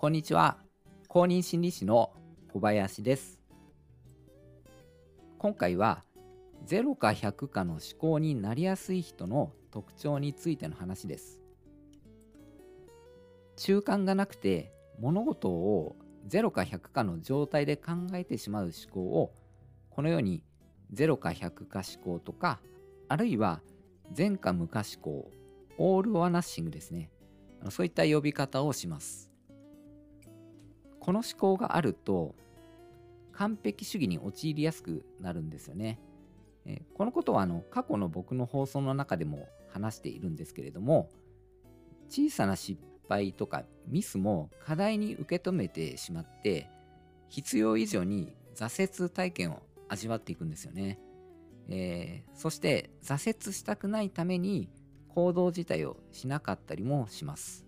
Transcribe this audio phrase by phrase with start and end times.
[0.00, 0.58] こんにちは。
[1.08, 2.12] 公認心理師の
[2.52, 3.40] 小林です。
[5.38, 6.04] 今回は
[6.68, 11.40] 0か100かの思考になりやすい人の特徴についての話です。
[13.56, 15.96] 中間がなくて物事を
[16.28, 19.34] 0か100かの状態で考えてしまう思考を
[19.90, 20.44] このように
[20.94, 22.60] 0か100か思考とか
[23.08, 23.62] あるいは
[24.16, 25.28] 前か無か思考
[25.76, 27.10] オール・オア・ナッシングですね。
[27.70, 29.28] そういった呼び方をします。
[31.08, 32.34] この思考があると
[33.32, 35.98] 完璧主義に陥りやすくなるんですよね。
[36.66, 41.08] えこのことはあの過去の僕の放送の中でも話しているんですけれども
[42.10, 46.68] 小さな失敗とかミスも課題に受け止めてしまって
[47.30, 50.98] 必要以上に挫折体験を味わっていくんですよね。
[51.70, 54.68] えー、そして挫折したくないために
[55.08, 57.64] 行動自体をしなかったりもします。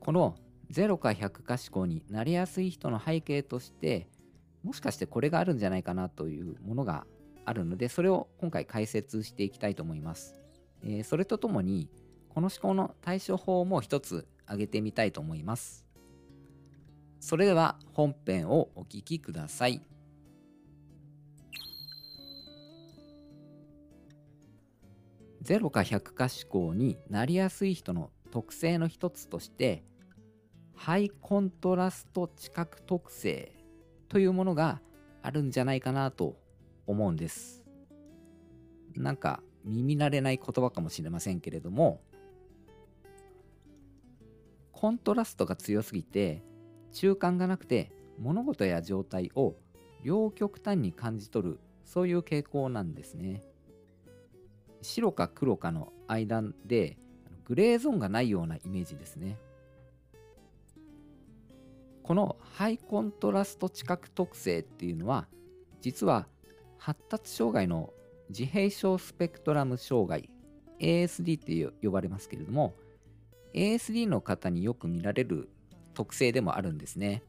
[0.00, 0.38] この
[0.72, 4.08] 0か100か思考になりやすい人の背景として
[4.62, 7.06] もしかしてこれがあるんじゃないかなというものが
[7.44, 10.40] あるのでそれを今回解説していきたいと思います、
[10.82, 11.88] えー、それとともに
[12.36, 15.86] この思考の対処法も一つ挙げてみたいと思います。
[17.18, 19.80] それでは本編をお聴きください。
[25.42, 29.84] 0か100か思考になりやすい人の特性の一つとして
[30.76, 33.52] ハイコントラスト知覚特性
[34.08, 34.80] というものが
[35.22, 36.36] あるんじゃないかなと
[36.86, 37.64] 思うんです。
[38.94, 42.00] なんか耳慣れない言葉かもしれませんけれども
[44.72, 46.42] コントラストが強すぎて
[46.92, 49.56] 中間がなくて物事や状態を
[50.02, 53.42] 両極端に感じ取るそういう傾向なんですね。
[54.82, 56.96] 白か黒かの間で
[57.44, 59.38] グレーゾーンがないようなイメージですね。
[62.56, 65.28] ハイコントラスト知覚特性っていうのは
[65.82, 66.26] 実は
[66.78, 67.92] 発達障害の
[68.30, 70.30] 自閉症スペクトラム障害
[70.80, 72.72] ASD って呼ばれますけれども
[73.52, 75.50] ASD の方によく見られる
[75.92, 77.22] 特性でもあるんですね。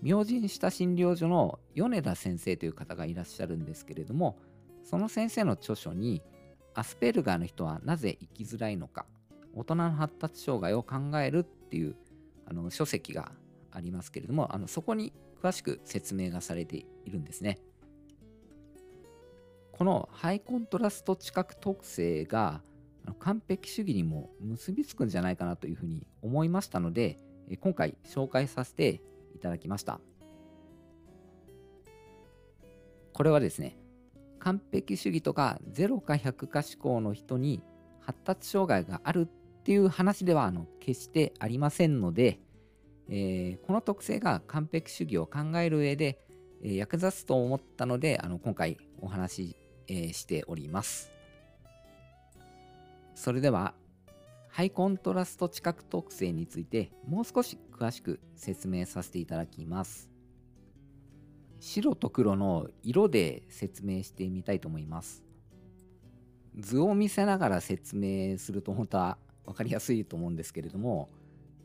[0.00, 4.38] 明神下診療所の米田先生という方がいらっしゃるんですけれども
[4.84, 6.22] その先生の著書に
[6.74, 9.06] アスペルガーの人はなぜ生きづらいのか
[9.52, 11.96] 大人の発達障害を考えるっていう
[12.46, 13.32] あの書籍が
[13.70, 17.58] ありますけれどもあのそこに詳しく説明がされているんですね。
[19.72, 22.62] このハイコントラスト知覚特性が
[23.18, 27.18] 完璧主義にも結びつくんじゃないかなというふうに思いましたので
[27.60, 29.02] 今回紹介させて
[29.34, 30.00] いただきました。
[33.12, 33.76] これはですね
[34.38, 37.62] 完璧主義とか0か100か思考の人に
[38.00, 39.28] 発達障害がある
[39.62, 42.40] っていう話ではあの決してありませんので、
[43.08, 46.18] えー、この特性が完璧主義を考える上で、
[46.64, 49.56] えー、役立つと思ったのであの今回お話し、
[49.86, 51.12] えー、しております。
[53.14, 53.74] それでは
[54.48, 60.10] ハイコントラスト知覚特性についてもう少し詳しく説明させていただきます。
[61.60, 65.22] 白と黒の色で説明してみたいと思います。
[66.58, 71.10] 図を見せながら説明すると本当は分かりやすいと思うんですけれども、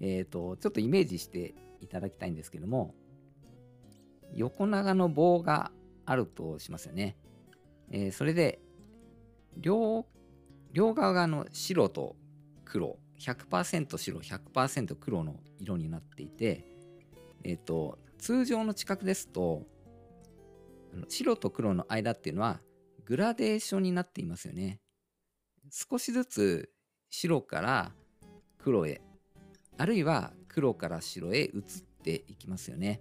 [0.00, 2.94] えーと、ちょっとイメージしていただきたいんですけれども
[4.34, 5.70] 横長の棒が
[6.06, 7.16] あるとしますよね。
[7.90, 8.60] えー、それで
[9.56, 10.06] 両
[10.72, 12.16] 両側がの白と
[12.64, 16.64] 黒100%白100%黒の色になっていて、
[17.44, 19.62] えーと、通常の知覚ですと
[21.08, 22.60] 白と黒の間っていうのは
[23.04, 24.80] グラデーションになっていますよね。
[25.70, 26.70] 少しずつ
[27.16, 27.92] 白から
[28.58, 29.00] 黒へ
[29.78, 31.62] あるいは黒から白へ移っ
[32.02, 33.00] ていきますよね。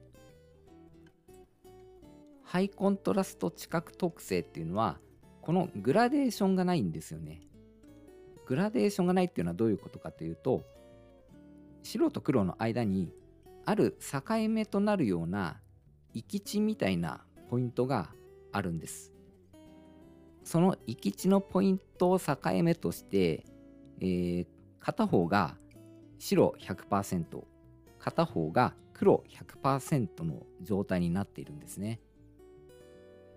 [2.44, 5.00] ハイコントラスト知覚特性っていうのは
[5.41, 7.41] このグラデーションがないんですよね。
[8.46, 10.62] グラデーションがないっていうのはどういうことかというと
[11.81, 13.12] 白と黒の間に
[13.66, 15.59] ある境目となるような
[16.13, 18.12] 行き地みたいなポイントが
[18.51, 19.12] あるんです。
[20.44, 23.44] その行き地のポイントを境目として
[24.03, 24.47] えー、
[24.79, 25.55] 片方が
[26.19, 27.44] 白100%
[28.00, 29.23] 片方が黒
[29.63, 32.00] 100%の状態になっているんですね。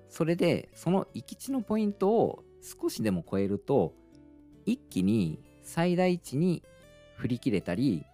[0.08, 3.94] それでその行き地のポイントを少しでも超えると
[4.64, 6.62] 一気に最大値に
[7.16, 8.04] 振り切れたり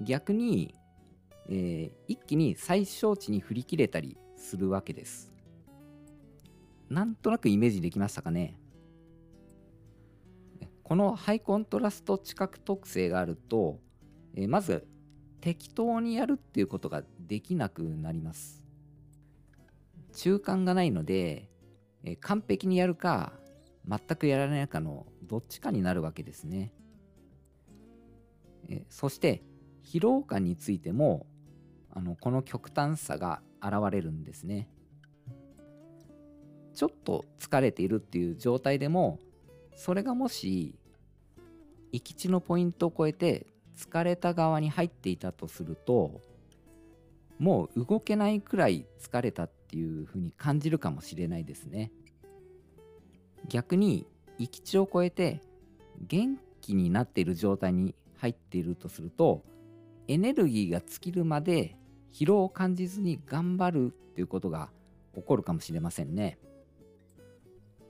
[0.00, 0.74] 逆に、
[1.48, 5.32] えー、一気に最小値に振り切れたりするわけです。
[6.90, 8.58] なんとなくイメージできましたかね？
[10.84, 13.80] このハイコントラスト知覚特性があると、
[14.36, 14.86] えまず
[15.40, 18.62] 適当にやるっていうことができなくなります。
[20.12, 21.48] 中間がないので、
[22.02, 23.32] え完璧にやるか
[23.88, 26.70] 全くやらないかのどっちかになるわけですね。
[28.68, 29.42] えそして
[29.82, 31.26] 疲労感についても
[31.94, 34.68] あのこの極端さが現れるんですね。
[36.74, 39.18] ちょっと疲れているっていう状態でも
[39.74, 40.74] それがもし
[41.92, 46.20] 行き地のポイントを超えて疲れた側に入っていたとすると
[47.38, 51.90] もう動けないくらい疲れたっていうふうに感じるかもしれないですね。
[53.48, 54.06] 逆に
[54.38, 55.40] 行き地を超えて
[56.00, 59.44] 元気になっている状態に入っているとすると
[60.08, 61.76] エネルギーが尽きるまで
[62.12, 64.70] 疲労を感じずに頑張るっていうことが
[65.14, 66.38] 起こるかもしれませんね。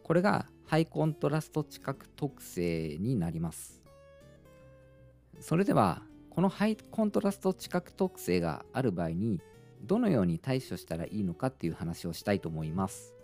[0.02, 3.80] これがハイコントラスト知覚特性になります。
[5.38, 9.40] それではこのハイコントラスト知覚特性がある場合に
[9.82, 13.14] どのように対処したらいいのかっていう話をしたいと思います。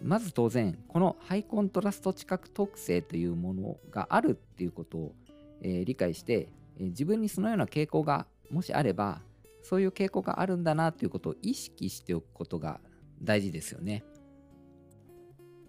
[0.00, 5.14] まず当然このハイコントラスト知覚特性というものがあるっていうことを、
[5.62, 6.48] え、理解して、
[6.78, 9.20] え、自分にそのような傾向がもしあれば
[9.64, 12.78] そういう傾向があるんだなということを意識しておくことが
[13.20, 14.04] 大事ですよね。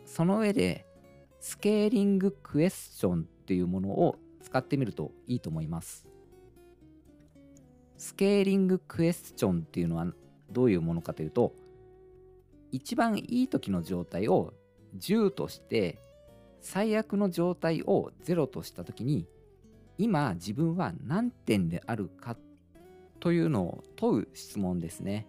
[0.10, 0.88] その上で
[1.40, 6.08] スケーリングクエスチョンっていうものを使ってみるといいと思います。
[7.96, 10.08] スケーリングクエスチョンっていうのは
[10.50, 11.54] どういうものかというと
[12.72, 14.54] 一番いい時の状態を
[14.98, 16.00] 10として
[16.60, 19.28] 最悪の状態を0とした時に
[20.00, 22.36] 今自分は何点であるか
[23.20, 25.28] というのを問う質問ですね。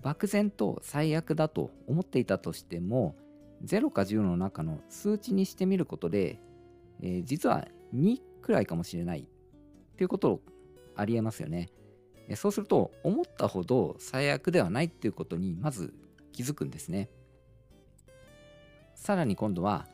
[0.00, 3.16] 漠然と最悪だと思っていたとしても
[3.64, 6.40] 0か10の中の数値にしてみることで、
[7.02, 9.24] えー、実は2くらいかもしれないっ
[9.96, 10.40] ていうこと
[10.94, 11.70] ありえますよね。
[12.34, 15.94] そうすると思ったほど最悪ではないっていうことにまず
[16.32, 17.08] 気づくんですね。
[18.94, 19.86] さらに今度は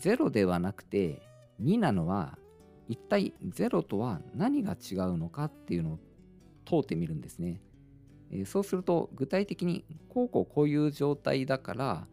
[0.00, 1.22] 0ではなくて
[1.62, 2.38] 2なのは
[2.88, 5.98] 一体0とは何が違うのかっていうのを
[6.64, 7.60] 問うてみるんですね。
[8.30, 12.06] えそうすると具体的にこうこうこういう状態だから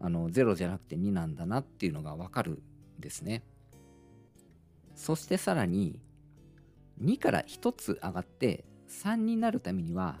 [0.00, 2.62] あの0じゃなくて2なんだなっていうのがわかる
[2.98, 3.42] んですね。
[4.94, 6.00] そしてさらに
[7.02, 10.20] 2から1つ上がって3になるためには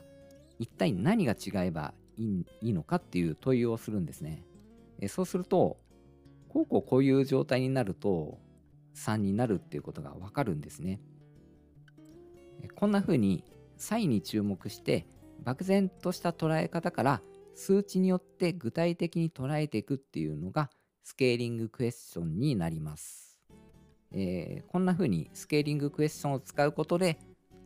[0.58, 4.44] 一体何が違えばいいのかっていう問いをするんですね。
[4.98, 5.78] えそうすると
[6.48, 8.38] こうこうこういう状態になると
[8.94, 11.00] 3になるっていうことがわかるんですね。
[12.74, 13.44] こんな風に
[13.76, 15.06] 差異に注目して
[15.44, 17.22] 漠然とした捉え方から
[17.54, 20.70] 数値によって具体的に捉えていくっていうのが
[21.02, 23.40] スケーリングクエスチョンになります。
[24.12, 27.18] えー、こんな風にスケーリングクエスチョンを使うことで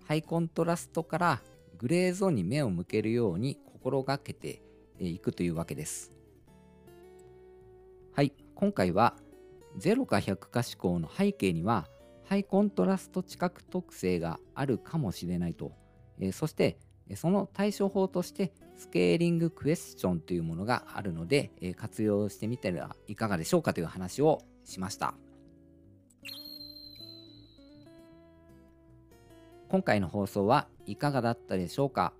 [0.07, 1.43] ハイコントラストから
[1.79, 4.63] グレーゾーンに目を向けるように心がけて
[4.99, 6.13] いくというわけです。
[8.13, 9.17] はい、今回は
[9.79, 11.89] 0か100か思考の背景には
[12.25, 15.73] ハイコントラスト知覚特性があるかもしれないと、
[16.21, 16.77] えー、そして
[17.17, 25.15] その対処法としてスケーリングクエスチョンというものがあるので、活用してみてはいかがでしょうかという話をしました。
[29.69, 32.13] 今回の放送はいかがだったでしょうか？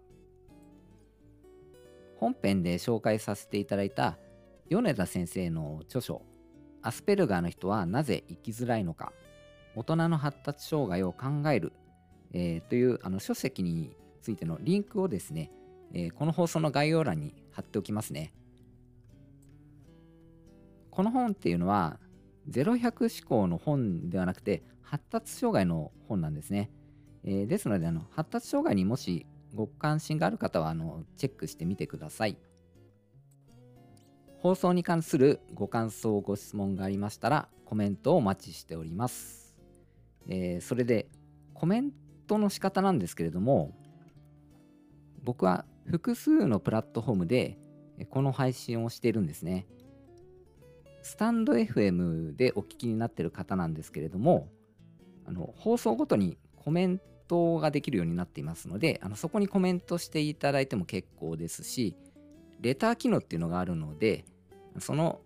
[2.19, 4.19] 本編で紹介させていただいた
[4.69, 6.23] 米田先生の著書
[6.83, 9.13] 「アスペルガーの人はなぜ生きづらいのか
[9.75, 11.73] 大人の発達障害を考える」
[12.33, 15.51] えー、というあの書籍についてのリンクをですね、
[15.93, 18.33] えー、この放送の概要欄に貼っておきますね。
[20.91, 21.99] この本っていうのは
[22.51, 26.71] 0100思考の本ではなくて発達障害の本なんですね。
[27.23, 32.37] えー、ですのであの、発達障害にもしご関心がある方はあのチェックしてみてください。
[34.39, 39.55] 放送に関するご感想、ご質問がありましたらコメントをお待ちしております。
[40.29, 41.09] えー、それで
[41.55, 41.93] コメン
[42.27, 43.75] トの仕方なんですけれども
[45.23, 47.59] 僕は複数のプラットフォームで
[48.11, 49.67] この配信をしているんですね。
[51.03, 54.49] スタンド FM でお聞きになってる方なんですけれども
[55.27, 57.01] あの放送ごとにコメン
[57.31, 61.97] トができるようになっていますので、あのそこにコメントしていただいても結構ですし、
[62.61, 64.25] レター機能っていうのがあるので、
[64.81, 65.21] その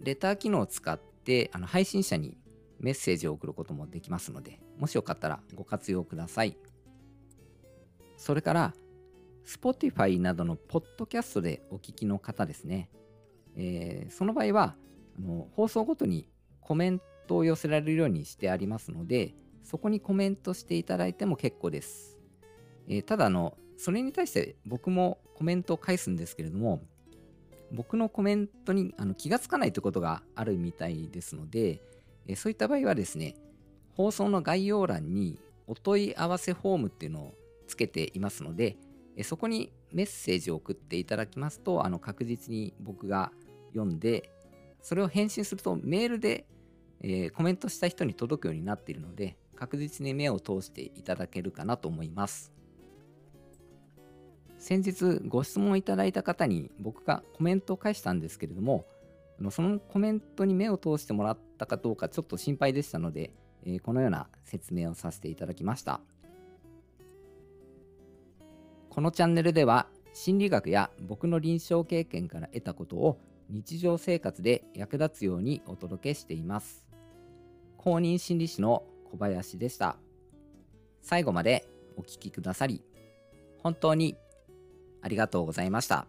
[0.00, 2.36] レター機能を使ってあの配信者に
[2.80, 6.56] メッセージを送ることもできますので、もしよかったらご活用ください。
[8.16, 8.74] それから、
[9.46, 12.90] Spotify などのポッドキャストでお聞きの方ですね。
[13.56, 14.76] えー、その場合は、
[15.18, 16.28] あの放送ごとに
[16.60, 22.18] コメントを寄せられるようにしてありますので、そこにコメントしていただいても結構です。
[22.88, 26.82] えー、ただあの、それに対して僕もコメントを返すんですけれども、
[27.72, 31.80] 僕のコメントにあの気がつかないということがあるみたいですので、
[32.26, 33.36] えー、そういった場合はですね、
[33.94, 37.34] 放送の概要欄にお問い合わせフォームっていうのを
[37.66, 38.76] つけていますので、
[39.22, 43.32] そこにメッセージを送っていただきますと、あの確実に僕が
[43.72, 44.30] 読んで、
[44.82, 46.46] それを返信するとメールで、
[47.02, 52.52] えー、コメントした人に届くようになっているので、確実に目を通していただけるかなと思います。
[54.58, 58.86] 先日ご質問いただいた方に僕がコメントを返したんですけれども、
[59.50, 63.32] そのコメントに目を通してもらったかどうかちょっと心配でしたので、
[63.64, 66.00] えー、このような説明をさせていただきました。
[68.90, 73.18] このチャンネルでは心理学や僕の臨床経験から得たことを
[73.48, 76.84] 日常生活で役立つようにお届けしています。
[77.78, 78.82] 公認心理師の
[79.12, 79.96] 小林でした。
[81.02, 81.66] 最後まで
[81.96, 82.82] お聴きくださり、
[83.62, 84.16] 本当に
[85.02, 86.06] ありがとうございました。